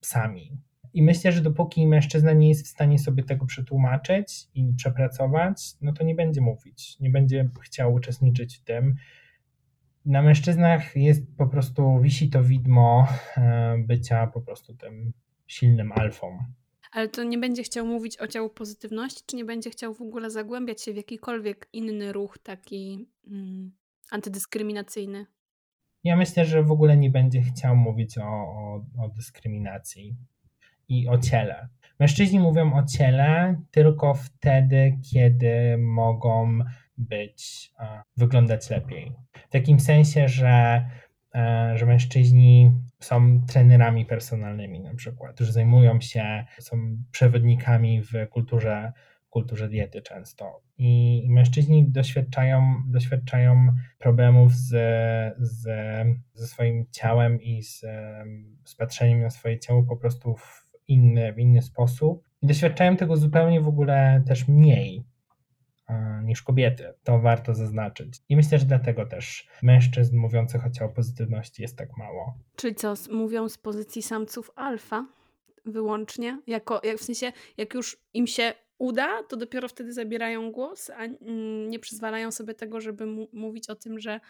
[0.00, 0.67] sami.
[0.98, 5.92] I myślę, że dopóki mężczyzna nie jest w stanie sobie tego przetłumaczyć i przepracować, no
[5.92, 8.94] to nie będzie mówić, nie będzie chciał uczestniczyć w tym
[10.04, 15.12] na mężczyznach jest po prostu, wisi to widmo e, bycia po prostu tym
[15.46, 16.38] silnym alfą.
[16.92, 20.30] Ale to nie będzie chciał mówić o ciału pozytywności, czy nie będzie chciał w ogóle
[20.30, 23.72] zagłębiać się w jakikolwiek inny ruch taki mm,
[24.10, 25.26] antydyskryminacyjny?
[26.04, 30.16] Ja myślę, że w ogóle nie będzie chciał mówić o, o, o dyskryminacji
[30.88, 31.68] i o ciele.
[32.00, 36.58] Mężczyźni mówią o ciele tylko wtedy, kiedy mogą
[36.98, 37.70] być,
[38.16, 39.12] wyglądać lepiej.
[39.32, 40.84] W takim sensie, że,
[41.34, 48.92] e, że mężczyźni są trenerami personalnymi na przykład, że zajmują się, są przewodnikami w kulturze,
[49.30, 50.62] kulturze diety często.
[50.78, 53.66] I mężczyźni doświadczają, doświadczają
[53.98, 54.68] problemów z,
[55.38, 55.62] z,
[56.34, 57.80] ze swoim ciałem i z,
[58.64, 62.28] z patrzeniem na swoje ciało po prostu w inny, w inny sposób.
[62.42, 65.04] I doświadczają tego zupełnie w ogóle też mniej
[66.24, 66.94] niż kobiety.
[67.04, 68.22] To warto zaznaczyć.
[68.28, 72.38] I myślę, że dlatego też mężczyzn mówiących o ciało pozytywności jest tak mało.
[72.56, 75.06] Czyli co, mówią z pozycji samców alfa
[75.66, 76.42] wyłącznie?
[76.46, 81.06] Jako, jak w sensie, jak już im się uda, to dopiero wtedy zabierają głos, a
[81.68, 84.20] nie przyzwalają sobie tego, żeby mówić o tym, że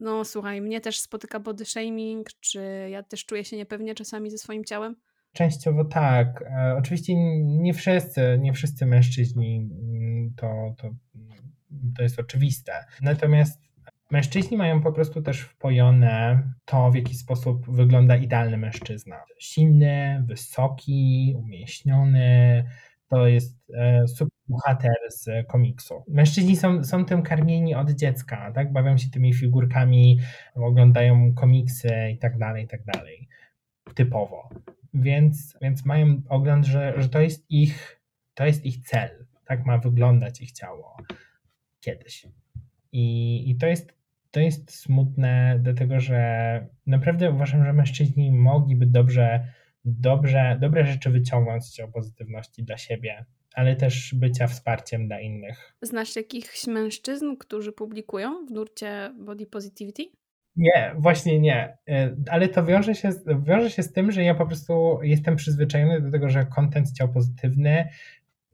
[0.00, 4.38] no słuchaj, mnie też spotyka body shaming, czy ja też czuję się niepewnie czasami ze
[4.38, 4.96] swoim ciałem?
[5.32, 6.42] Częściowo tak.
[6.42, 7.14] E, oczywiście
[7.44, 10.90] nie wszyscy, nie wszyscy mężczyźni mm, to, to,
[11.96, 12.72] to jest oczywiste.
[13.02, 13.62] Natomiast
[14.10, 19.16] mężczyźni mają po prostu też wpojone to, w jaki sposób wygląda idealny mężczyzna.
[19.38, 22.64] Silny, wysoki, umieśniony.
[23.08, 23.58] To jest
[24.06, 26.04] super bohater z komiksu.
[26.08, 28.72] Mężczyźni są, są tym karmieni od dziecka, tak?
[28.72, 30.20] Bawią się tymi figurkami,
[30.54, 33.28] oglądają komiksy i tak dalej, i tak dalej.
[33.94, 34.48] Typowo
[34.94, 38.00] więc, więc mają ogląd, że, że to jest ich,
[38.34, 39.26] to jest ich cel.
[39.44, 40.96] Tak ma wyglądać ich ciało
[41.80, 42.26] kiedyś.
[42.92, 43.94] I, i to, jest,
[44.30, 49.46] to jest smutne, dlatego że naprawdę uważam, że mężczyźni mogliby dobrze,
[49.84, 53.24] dobrze, dobre rzeczy wyciągnąć z pozytywności dla siebie,
[53.54, 55.74] ale też bycia wsparciem dla innych.
[55.82, 60.02] Znasz jakichś mężczyzn, którzy publikują w nurcie Body Positivity?
[60.56, 61.76] Nie, właśnie nie.
[61.88, 65.36] E, ale to wiąże się, z, wiąże się z tym, że ja po prostu jestem
[65.36, 67.88] przyzwyczajony do tego, że kontent ciał pozytywny,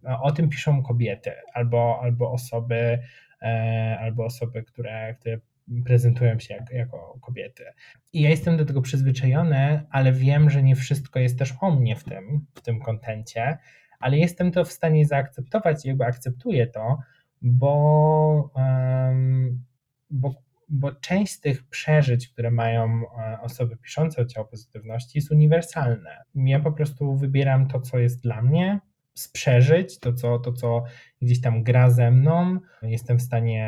[0.02, 2.98] o tym piszą kobiety albo, albo osoby,
[3.42, 5.38] e, albo osoby, które, które
[5.84, 7.64] prezentują się jak, jako kobiety.
[8.12, 11.96] I ja jestem do tego przyzwyczajony, ale wiem, że nie wszystko jest też o mnie
[11.96, 13.58] w tym, w tym kontencie,
[14.00, 16.98] ale jestem to w stanie zaakceptować i jakby akceptuję to,
[17.42, 19.64] bo, um,
[20.10, 20.34] bo,
[20.68, 26.22] bo część z tych przeżyć, które mają e, osoby piszące o ciało pozytywności jest uniwersalne.
[26.34, 28.80] Ja po prostu wybieram to, co jest dla mnie,
[29.14, 30.84] sprzeżyć, to co, to co
[31.22, 32.58] gdzieś tam gra ze mną.
[32.82, 33.66] Jestem w stanie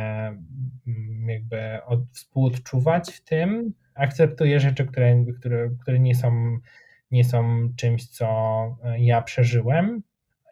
[0.87, 3.75] mm, jakby od, współodczuwać w tym.
[3.95, 6.59] Akceptuję rzeczy, które, które, które nie, są,
[7.11, 8.27] nie są czymś, co
[8.99, 10.03] ja przeżyłem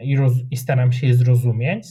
[0.00, 1.86] i, roz, i staram się je zrozumieć.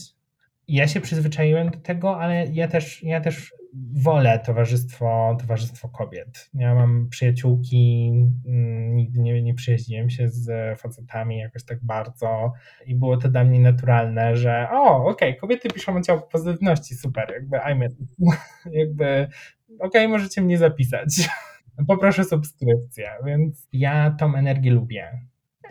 [0.68, 3.54] Ja się przyzwyczaiłem do tego, ale ja też, ja też
[3.92, 6.50] wolę towarzystwo, towarzystwo kobiet.
[6.54, 8.12] Ja mam przyjaciółki,
[8.46, 12.52] mm, nigdy nie, nie przyjaźniłem się z facetami jakoś tak bardzo
[12.86, 16.94] i było to dla mnie naturalne, że o, okej, okay, kobiety piszą o ciało pozytywności,
[16.94, 17.96] super, jakby I'm it.
[18.80, 19.28] jakby
[19.68, 21.08] okej, okay, możecie mnie zapisać.
[21.88, 25.20] Poproszę subskrypcję, więc ja tą energię lubię.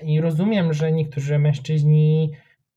[0.03, 2.31] I rozumiem, że niektórzy mężczyźni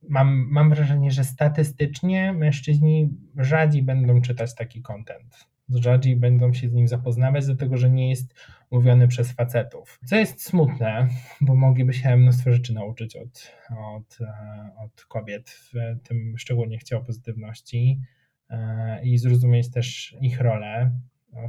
[0.09, 5.51] mam, mam wrażenie, że statystycznie mężczyźni rzadziej będą czytać taki content.
[5.69, 8.35] Rzadziej będą się z nim zapoznawać, dlatego że nie jest
[8.71, 10.01] mówiony przez facetów.
[10.05, 11.09] Co jest smutne,
[11.41, 13.53] bo mogliby się mnóstwo rzeczy nauczyć od,
[13.97, 15.73] od, e, od kobiet, w
[16.09, 18.01] tym szczególnie chciał pozytywności
[18.49, 20.93] e, i zrozumieć też ich rolę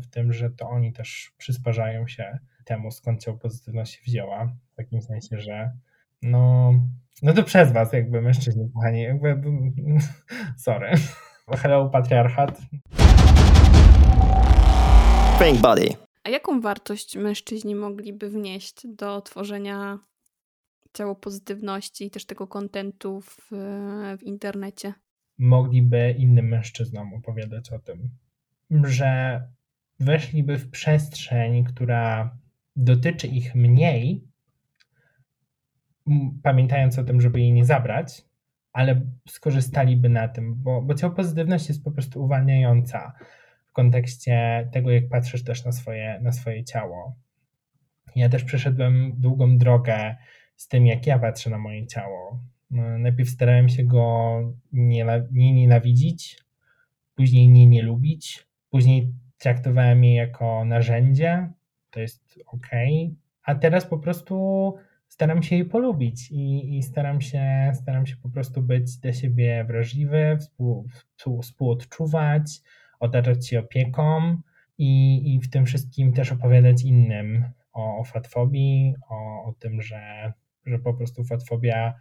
[0.02, 4.56] w tym, że to oni też przysparzają się temu, skąd ciało pozytywność wzięła.
[4.72, 5.72] W takim sensie, że
[6.22, 6.74] no,
[7.22, 9.42] no to przez was jakby mężczyźni, kochani, jakby
[10.66, 10.92] sorry.
[11.48, 12.62] Hello patriarchat.
[15.40, 15.88] Pink Body.
[16.24, 20.00] A jaką wartość mężczyźni mogliby wnieść do tworzenia
[20.94, 23.48] ciało pozytywności i też tego kontentu w,
[24.20, 24.94] w internecie?
[25.38, 28.10] Mogliby innym mężczyznom opowiadać o tym,
[28.84, 29.42] że
[30.00, 32.38] weszliby w przestrzeń, która
[32.76, 34.31] dotyczy ich mniej,
[36.44, 38.22] pamiętając o tym, żeby jej nie zabrać,
[38.74, 43.14] ale skorzystaliby na tym, bo, bo ciało pozytywność jest po prostu uwalniająca
[43.66, 47.16] w kontekście tego, jak patrzysz też na swoje, na swoje ciało.
[48.16, 50.16] Ja też przeszedłem długą drogę
[50.56, 52.40] z tym, jak ja patrzę na moje ciało.
[53.00, 54.38] Najpierw starałem się go
[54.74, 56.44] nie, nie nienawidzić,
[57.16, 61.50] później nie nie lubić, później traktowałem je jako narzędzie,
[61.90, 62.68] to jest ok,
[63.44, 64.76] a teraz po prostu
[65.12, 69.66] staram się jej polubić i, i, staram, się, staram się po prostu być dla siebie
[69.68, 72.62] wrażliwy, współ, współ, współodczuwać,
[73.00, 74.38] otaczać się opieką
[74.78, 80.34] i, i w tym wszystkim też opowiadać innym o, o fatfobii, o, o tym, że,
[80.66, 81.94] że po prostu fatfobia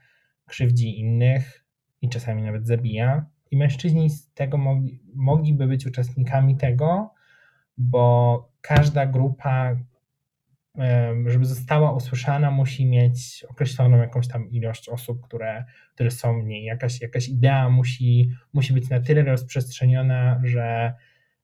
[0.47, 1.65] krzywdzi innych
[2.03, 3.27] i czasami nawet zabija.
[3.51, 7.15] I mężczyźni z tego mogli, mogliby być uczestnikami tego,
[7.79, 9.77] bo każda grupa,
[11.27, 16.65] żeby została usłyszana, musi mieć określoną jakąś tam ilość osób, które, które są w niej.
[16.65, 20.95] Jakaś, jakaś idea musi, musi być na tyle rozprzestrzeniona, że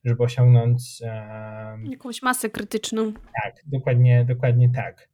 [0.04, 1.00] żeby osiągnąć
[1.90, 3.12] jakąś masę krytyczną.
[3.12, 5.08] Tak, dokładnie, dokładnie tak.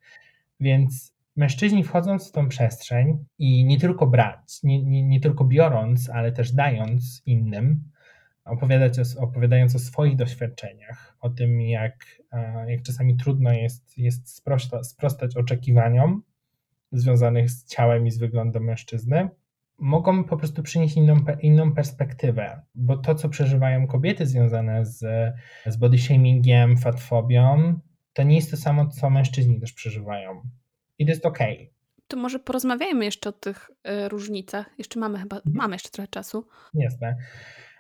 [0.61, 6.11] Więc mężczyźni wchodząc w tą przestrzeń i nie tylko brać, nie, nie, nie tylko biorąc,
[6.11, 7.92] ale też dając innym,
[8.45, 12.23] opowiadać o, opowiadając o swoich doświadczeniach, o tym, jak,
[12.67, 16.23] jak czasami trudno jest, jest sprosta, sprostać oczekiwaniom
[16.93, 19.29] związanych z ciałem i z wyglądem mężczyzny,
[19.79, 25.05] mogą po prostu przynieść inną, inną perspektywę, bo to, co przeżywają kobiety związane z,
[25.67, 27.81] z body shamingiem, fatfobią,
[28.13, 30.43] to nie jest to samo, co mężczyźni też przeżywają.
[30.99, 31.55] I to jest okej.
[31.55, 31.73] Okay.
[32.09, 33.71] To może porozmawiajmy jeszcze o tych
[34.05, 34.71] y, różnicach.
[34.79, 35.57] Jeszcze mamy chyba, mhm.
[35.57, 36.49] mamy jeszcze trochę czasu.
[36.75, 37.17] Jasne.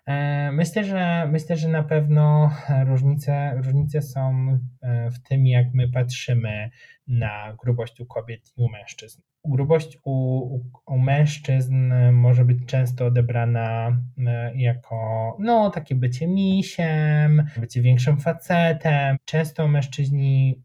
[0.07, 2.51] E, myślę, że myślę, że na pewno
[2.87, 6.71] różnice, różnice są e, w tym, jak my patrzymy
[7.07, 9.23] na grubość u kobiet i u mężczyzn.
[9.45, 10.12] Grubość u,
[10.55, 14.97] u, u mężczyzn może być często odebrana e, jako
[15.41, 19.17] no, takie bycie misiem, bycie większym facetem.
[19.25, 20.62] Często mężczyźni,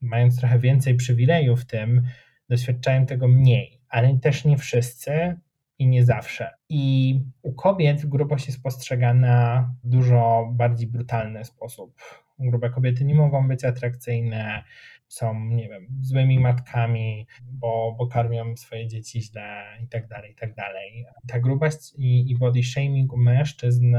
[0.00, 2.02] mając trochę więcej przywilejów w tym,
[2.48, 5.36] doświadczają tego mniej, ale też nie wszyscy
[5.82, 6.50] i nie zawsze.
[6.68, 11.94] I u kobiet grubość jest postrzegana w dużo bardziej brutalny sposób.
[12.38, 14.62] Grube kobiety nie mogą być atrakcyjne,
[15.08, 20.34] są, nie wiem, złymi matkami, bo, bo karmią swoje dzieci źle i tak dalej, i
[20.34, 21.06] tak dalej.
[21.28, 23.96] Ta grubość i, i body shaming u mężczyzn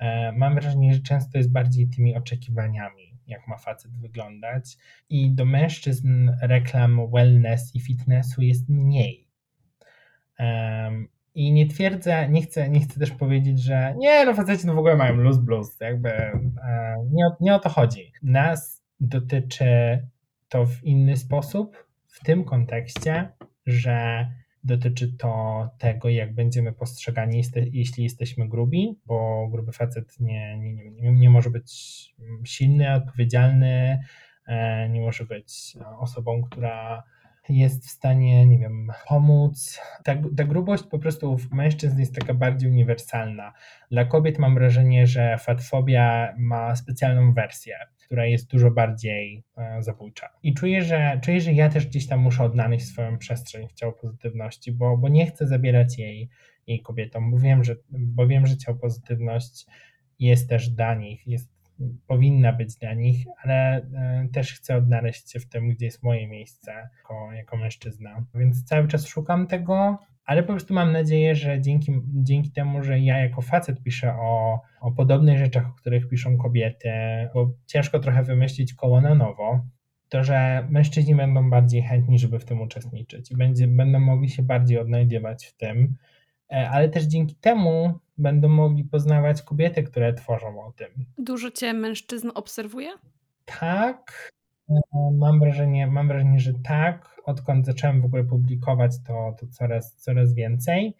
[0.00, 3.18] e, mam wrażenie, że często jest bardziej tymi oczekiwaniami.
[3.26, 4.76] jak ma facet wyglądać.
[5.08, 9.28] I do mężczyzn reklam wellness i fitnessu jest mniej.
[11.34, 14.78] I nie twierdzę, nie chcę, nie chcę też powiedzieć, że nie, no faceci no w
[14.78, 18.12] ogóle mają luz blues, jakby e, nie, nie o to chodzi.
[18.22, 19.66] Nas dotyczy
[20.48, 23.28] to w inny sposób, w tym kontekście,
[23.66, 24.26] że
[24.64, 27.42] dotyczy to tego, jak będziemy postrzegani,
[27.72, 31.72] jeśli jesteśmy grubi, bo gruby facet nie, nie, nie, nie może być
[32.44, 34.00] silny, odpowiedzialny,
[34.46, 37.02] e, nie może być osobą, która
[37.48, 39.80] jest w stanie, nie wiem, pomóc.
[40.04, 43.52] Ta, ta grubość po prostu w mężczyzn jest taka bardziej uniwersalna.
[43.90, 50.28] Dla kobiet mam wrażenie, że fatfobia ma specjalną wersję, która jest dużo bardziej e, zabójcza.
[50.42, 53.92] I czuję że, czuję, że ja też gdzieś tam muszę odnaleźć swoją przestrzeń w ciało
[53.92, 56.28] pozytywności, bo, bo nie chcę zabierać jej,
[56.66, 59.66] jej kobietom, bo wiem, że, bo wiem, że ciało pozytywność
[60.18, 61.51] jest też dla nich, jest
[62.06, 66.28] powinna być dla nich, ale e, też chcę odnaleźć się w tym, gdzie jest moje
[66.28, 68.24] miejsce jako, jako mężczyzna.
[68.34, 73.00] Więc cały czas szukam tego, ale po prostu mam nadzieję, że dzięki, dzięki temu, że
[73.00, 76.90] ja jako facet piszę o, o podobnych rzeczach, o których piszą kobiety,
[77.34, 79.60] bo ciężko trochę wymyślić koło na nowo,
[80.08, 84.42] to że mężczyźni będą bardziej chętni, żeby w tym uczestniczyć i będzie, będą mogli się
[84.42, 85.96] bardziej odnajdywać w tym,
[86.52, 90.88] ale też dzięki temu będą mogli poznawać kobiety, które tworzą o tym.
[91.18, 92.90] Dużo cię mężczyzn obserwuje?
[93.44, 94.32] Tak,
[94.70, 94.80] e,
[95.12, 97.20] mam wrażenie, mam wrażenie, że tak.
[97.24, 100.96] Odkąd zacząłem w ogóle publikować, to, to coraz, coraz więcej.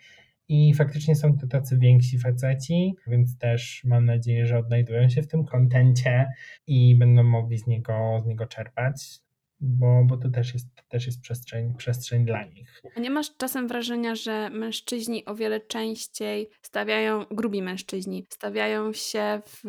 [0.48, 5.28] I faktycznie są to tacy więksi faceci, więc też mam nadzieję, że odnajdują się w
[5.28, 6.32] tym kontencie
[6.66, 9.22] i będą mogli z niego, z niego czerpać
[9.62, 12.82] bo, bo to też jest, też jest przestrzeń, przestrzeń dla nich.
[12.96, 19.40] A nie masz czasem wrażenia, że mężczyźni o wiele częściej stawiają, grubi mężczyźni, stawiają się
[19.46, 19.60] w,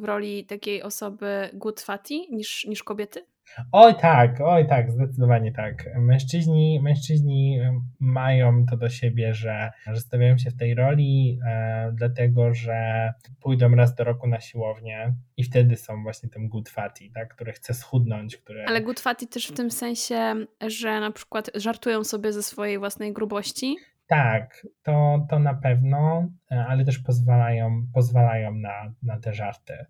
[0.00, 3.26] w roli takiej osoby good fatty niż, niż kobiety?
[3.72, 5.88] Oj tak, oj tak, zdecydowanie tak.
[5.98, 7.60] Mężczyźni, mężczyźni
[8.00, 13.74] mają to do siebie, że, że stawiają się w tej roli, e, dlatego że pójdą
[13.74, 17.74] raz do roku na siłownię i wtedy są właśnie tym good fatty, tak, który chce
[17.74, 18.36] schudnąć.
[18.36, 18.64] Które...
[18.68, 20.34] Ale good fatty też w tym sensie,
[20.66, 23.76] że na przykład żartują sobie ze swojej własnej grubości?
[24.06, 29.86] Tak, to, to na pewno, e, ale też pozwalają, pozwalają na, na te żarty.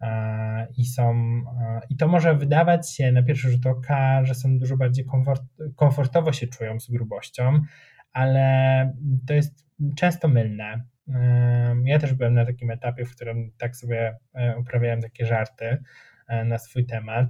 [0.00, 1.12] E, i są,
[1.60, 5.42] e, i to może wydawać się na pierwszy rzut oka, że są dużo bardziej komfort,
[5.76, 7.60] komfortowo się czują z grubością,
[8.12, 8.92] ale
[9.26, 10.82] to jest często mylne.
[11.14, 14.16] E, ja też byłem na takim etapie, w którym tak sobie
[14.60, 15.82] uprawiałem takie żarty
[16.44, 17.28] na swój temat.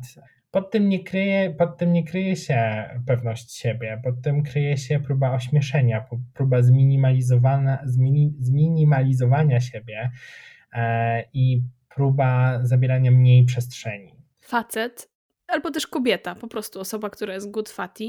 [0.51, 5.01] Pod tym, nie kryje, pod tym nie kryje się pewność siebie, pod tym kryje się
[5.01, 6.05] próba ośmieszenia,
[6.35, 7.79] próba zminimalizowania,
[8.39, 10.11] zminimalizowania siebie
[11.33, 11.63] i
[11.99, 14.15] próba zabierania mniej przestrzeni.
[14.41, 15.11] Facet
[15.49, 18.05] albo też kobieta, po prostu osoba, która jest good fatty,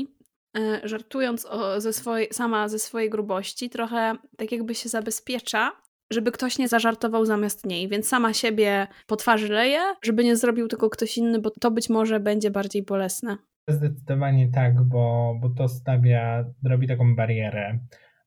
[0.57, 5.71] e, żartując o, ze swojej, sama ze swojej grubości, trochę tak jakby się zabezpiecza,
[6.11, 10.67] żeby ktoś nie zażartował zamiast niej, więc sama siebie po twarzy leje, żeby nie zrobił
[10.67, 13.37] tylko ktoś inny, bo to być może będzie bardziej bolesne.
[13.67, 17.79] Zdecydowanie tak, bo, bo to stawia, robi taką barierę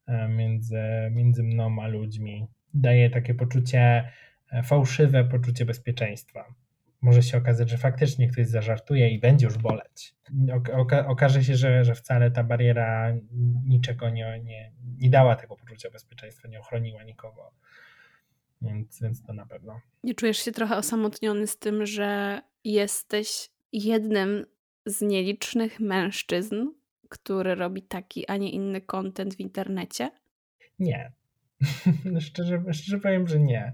[0.06, 2.46] e, między, między mną a ludźmi.
[2.74, 4.08] Daje takie poczucie
[4.64, 6.54] fałszywe poczucie bezpieczeństwa.
[7.02, 10.14] Może się okazać, że faktycznie ktoś zażartuje i będzie już boleć.
[10.72, 13.12] Oka okaże się, że, że wcale ta bariera
[13.66, 17.52] niczego nie, nie, nie dała tego poczucia bezpieczeństwa, nie ochroniła nikogo.
[18.62, 19.80] Więc, więc to na pewno.
[20.04, 24.46] Nie czujesz się trochę osamotniony z tym, że jesteś jednym
[24.86, 26.66] z nielicznych mężczyzn,
[27.08, 30.10] który robi taki, a nie inny content w internecie?
[30.78, 31.12] Nie,
[32.20, 33.72] szczerze, szczerze powiem, że nie.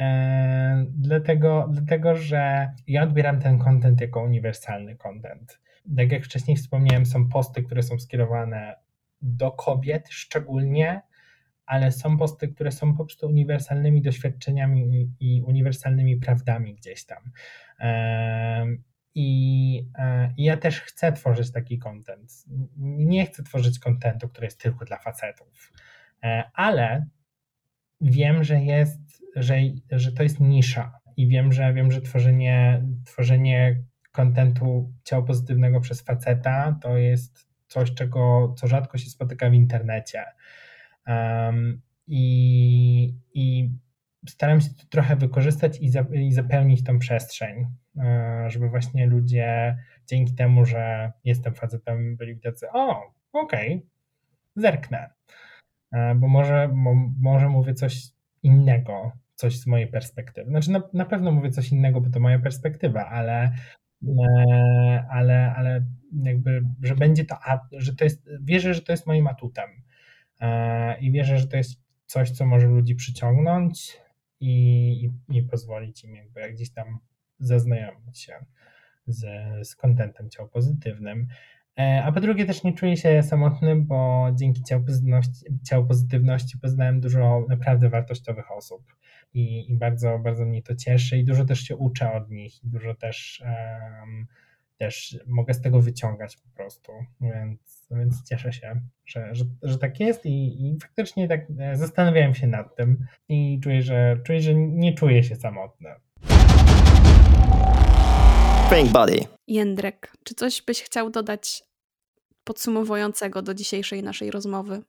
[0.00, 5.60] E, dlatego, dlatego, że ja odbieram ten content jako uniwersalny content.
[5.96, 8.76] Tak jak wcześniej wspomniałem, są posty, które są skierowane
[9.22, 11.02] do kobiet szczególnie,
[11.66, 17.30] ale są posty, które są po prostu uniwersalnymi doświadczeniami i uniwersalnymi prawdami gdzieś tam.
[17.80, 18.66] E,
[19.14, 22.32] I, e, I ja też chcę tworzyć taki content.
[22.76, 25.72] Nie chcę tworzyć kontentu, który jest tylko dla facetów.
[26.54, 27.06] Ale
[28.00, 29.56] wiem, że jest, że,
[29.90, 33.82] że to jest nisza i wiem, że wiem, że tworzenie, tworzenie
[34.12, 40.24] kontentu ciała pozytywnego przez faceta to jest coś, czego, co rzadko się spotyka w internecie.
[41.06, 43.70] Um, i, I
[44.28, 47.66] staram się to trochę wykorzystać i, za, i zapełnić tą przestrzeń,
[47.98, 53.88] e, żeby właśnie ludzie dzięki temu, że jestem facetem, byli tacy, o, okej, okay,
[54.56, 55.10] zerknę.
[55.92, 56.70] E, bo może,
[57.20, 58.02] może mówię coś
[58.42, 60.50] innego, coś z mojej perspektywy.
[60.50, 63.52] Znaczy na, na pewno mówię coś innego, bo to moja perspektywa, ale
[64.08, 65.86] e, ale, ale
[66.22, 67.36] jakby, że będzie to,
[67.72, 69.70] że to jest, wierzę, że to jest moim atutem
[70.40, 73.98] e, i wierzę, że to jest coś, co może ludzi przyciągnąć
[74.40, 76.98] i, i, pozwolić im jakby gdzieś tam
[77.38, 78.32] zaznajomić się
[79.06, 79.26] z,
[79.68, 81.28] z kontentem ciał pozytywnym.
[81.78, 84.62] E, a po drugie też nie czuję się samotny, bo dzięki
[85.64, 88.82] ciał pozytywności, poznałem dużo naprawdę wartościowych osób
[89.34, 92.68] i, i bardzo, bardzo mnie to cieszy i dużo też się uczę od nich i
[92.68, 94.26] dużo też, um,
[94.76, 100.00] też mogę z tego wyciągać po prostu, więc, więc cieszę się, że, że, że tak
[100.00, 104.54] jest i, i faktycznie tak e, zastanawiałem się nad tym i czuję, że, czuję, że
[104.54, 105.90] nie czuję się samotny.
[108.70, 109.20] Pink Body.
[109.46, 111.67] Jędrek, czy coś byś chciał dodać
[112.48, 114.82] podsumowującego do dzisiejszej naszej rozmowy?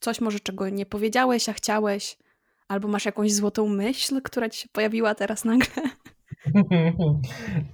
[0.00, 2.18] Coś może, czego nie powiedziałeś, a chciałeś?
[2.68, 5.82] Albo masz jakąś złotą myśl, która ci się pojawiła teraz nagle?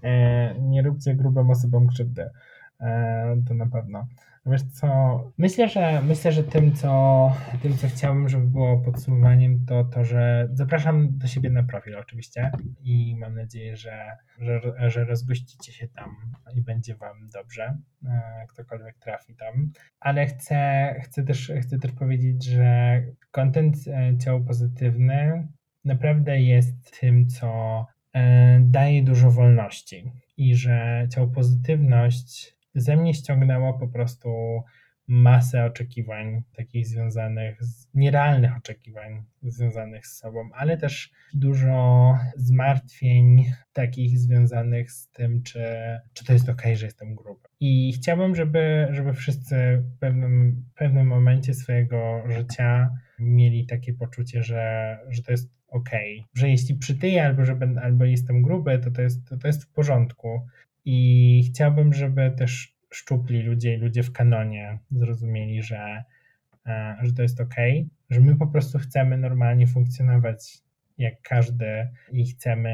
[0.02, 2.30] E, nie róbcie grubym osobom krzywdy.
[2.80, 4.06] E, to na pewno.
[4.47, 4.88] Wiesz co,
[5.38, 7.32] myślę, że myślę, że tym co,
[7.62, 12.51] tym, co chciałbym, żeby było podsumowaniem, to to, że zapraszam do siebie na profil oczywiście
[12.82, 14.61] i mam nadzieję, że, że,
[14.91, 16.16] że rozgościcie się tam
[16.55, 19.72] i będzie wam dobrze, e, ktokolwiek trafi tam.
[20.01, 25.49] Ale chcę, chcę, też, chcę też powiedzieć, że kontent e, ciało pozytywny
[25.84, 33.78] naprawdę jest tym, co e, daje dużo wolności i że ciało pozytywność ze mnie ściągnęło
[33.78, 34.62] po prostu
[35.10, 44.18] masę oczekiwań takich związanych z nierealnych oczekiwań związanych z sobą, ale też dużo zmartwień takich
[44.18, 45.64] związanych z tym, czy,
[46.12, 47.48] czy to jest ok, że jestem gruby.
[47.60, 54.98] I chciałbym, żeby, żeby wszyscy w pewnym, pewnym momencie swojego życia mieli takie poczucie, że,
[55.08, 55.90] że to jest ok,
[56.34, 59.72] że jeśli przytyję albo, że albo jestem gruby, to to jest, to, to jest w
[59.72, 60.46] porządku
[60.93, 66.05] i chciałbym, żeby też szczupli ludzie i ludzie w kanonie zrozumieli, że,
[66.66, 67.55] e, że to jest ok,
[68.11, 70.59] że my po prostu chcemy normalnie funkcjonować
[70.99, 72.70] jak każdy i chcemy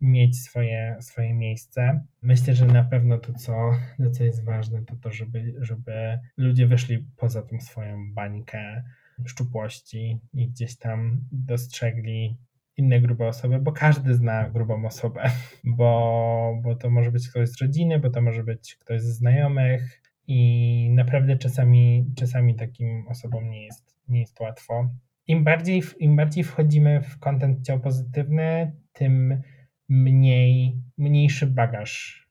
[0.00, 2.04] mieć swoje, swoje miejsce.
[2.22, 6.66] Myślę, że na pewno to, co, to, co jest ważne, to to, żeby, żeby ludzie
[6.66, 8.82] wyszli poza tą swoją bańkę
[9.26, 12.36] szczupłości i gdzieś tam dostrzegli
[12.76, 15.30] inne grube osoby, bo każdy zna grubą osobę,
[15.64, 20.02] bo, bo to może być ktoś z rodziny, bo to może być ktoś ze znajomych
[20.26, 24.90] i naprawdę czasami, czasami takim osobom nie jest, nie jest łatwo.
[25.26, 29.42] Im bardziej, Im bardziej wchodzimy w kontent ciał pozytywny, tym
[29.88, 32.22] mniej, mniejszy bagaż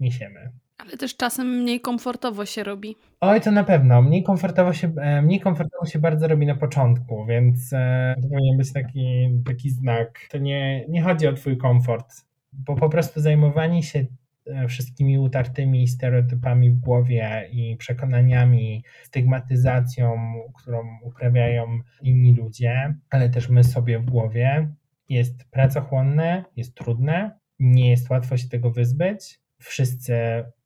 [0.00, 0.52] niesiemy.
[0.82, 2.96] Ale też czasem mniej komfortowo się robi.
[3.20, 4.02] Oj, to na pewno.
[4.02, 8.58] Mniej komfortowo się, e, mniej komfortowo się bardzo robi na początku, więc e, to powinien
[8.58, 10.20] być taki, taki znak.
[10.30, 12.14] To nie, nie chodzi o twój komfort,
[12.52, 14.06] bo po prostu zajmowanie się
[14.46, 20.16] e, wszystkimi utartymi stereotypami w głowie i przekonaniami, stygmatyzacją,
[20.58, 24.68] którą uprawiają inni ludzie, ale też my sobie w głowie,
[25.08, 29.40] jest pracochłonne, jest trudne, nie jest łatwo się tego wyzbyć.
[29.58, 30.14] Wszyscy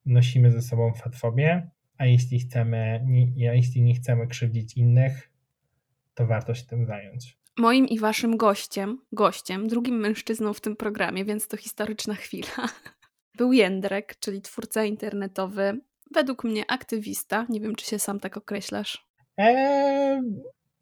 [0.07, 5.31] nosimy ze sobą fatfobię, a jeśli chcemy, nie, a jeśli nie chcemy krzywdzić innych,
[6.15, 7.39] to warto się tym zająć.
[7.59, 12.69] Moim i waszym gościem, gościem, drugim mężczyzną w tym programie, więc to historyczna chwila,
[13.39, 15.81] był Jędrek, czyli twórca internetowy,
[16.15, 17.47] według mnie aktywista.
[17.49, 19.07] Nie wiem, czy się sam tak określasz.
[19.37, 20.21] Eee,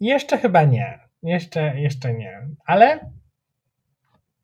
[0.00, 1.00] jeszcze chyba nie.
[1.22, 2.48] Jeszcze, jeszcze nie.
[2.66, 3.12] Ale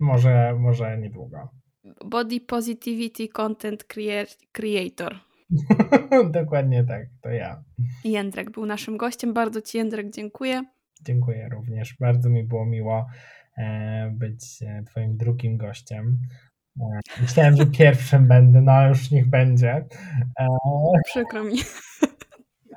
[0.01, 1.49] może, może niedługo.
[2.05, 3.85] Body Positivity Content
[4.53, 5.19] Creator.
[6.31, 7.65] Dokładnie tak, to ja.
[8.05, 9.33] Jędrek był naszym gościem.
[9.33, 10.65] Bardzo Ci, Jędrek, dziękuję.
[11.03, 11.97] Dziękuję również.
[12.01, 13.07] Bardzo mi było miło
[13.59, 16.19] e, być e, Twoim drugim gościem.
[16.81, 19.85] E, myślałem, że pierwszym będę, no ale już niech będzie.
[21.05, 21.57] Przykro mi.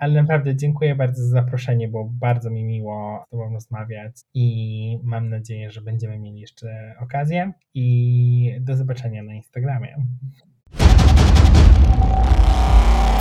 [0.03, 5.29] Ale naprawdę dziękuję bardzo za zaproszenie, było bardzo mi miło z Tobą rozmawiać i mam
[5.29, 9.95] nadzieję, że będziemy mieli jeszcze okazję i do zobaczenia na Instagramie.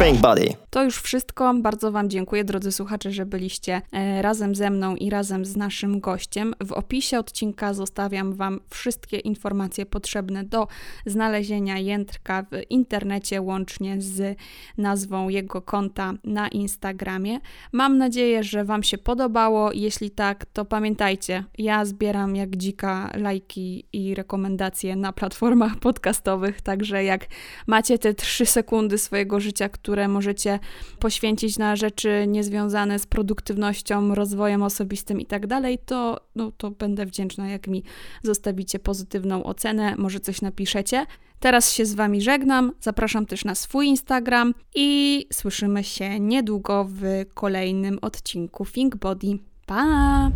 [0.01, 0.55] Body.
[0.71, 1.55] To już wszystko.
[1.55, 6.01] Bardzo Wam dziękuję, drodzy słuchacze, że byliście e, razem ze mną i razem z naszym
[6.01, 6.55] gościem.
[6.65, 10.69] W opisie odcinka zostawiam Wam wszystkie informacje potrzebne do
[11.07, 14.39] znalezienia Jędrka w internecie, łącznie z
[14.79, 17.39] nazwą jego konta na Instagramie.
[17.73, 19.73] Mam nadzieję, że Wam się podobało.
[19.73, 27.05] Jeśli tak, to pamiętajcie, ja zbieram jak dzika lajki i rekomendacje na platformach podcastowych, także
[27.05, 27.27] jak
[27.67, 30.59] macie te trzy sekundy swojego życia, które możecie
[30.99, 37.07] poświęcić na rzeczy niezwiązane z produktywnością, rozwojem osobistym i tak dalej, to, no, to będę
[37.07, 37.83] wdzięczna, jak mi
[38.23, 41.07] zostawicie pozytywną ocenę, może coś napiszecie.
[41.41, 47.03] Teraz się z Wami żegnam, zapraszam też na swój Instagram i słyszymy się niedługo w
[47.35, 49.39] kolejnym odcinku Think Body.
[49.67, 50.31] Pa!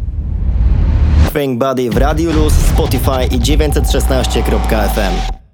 [1.33, 5.46] Think Buddy w Radiu Luz, Spotify i 916.fm.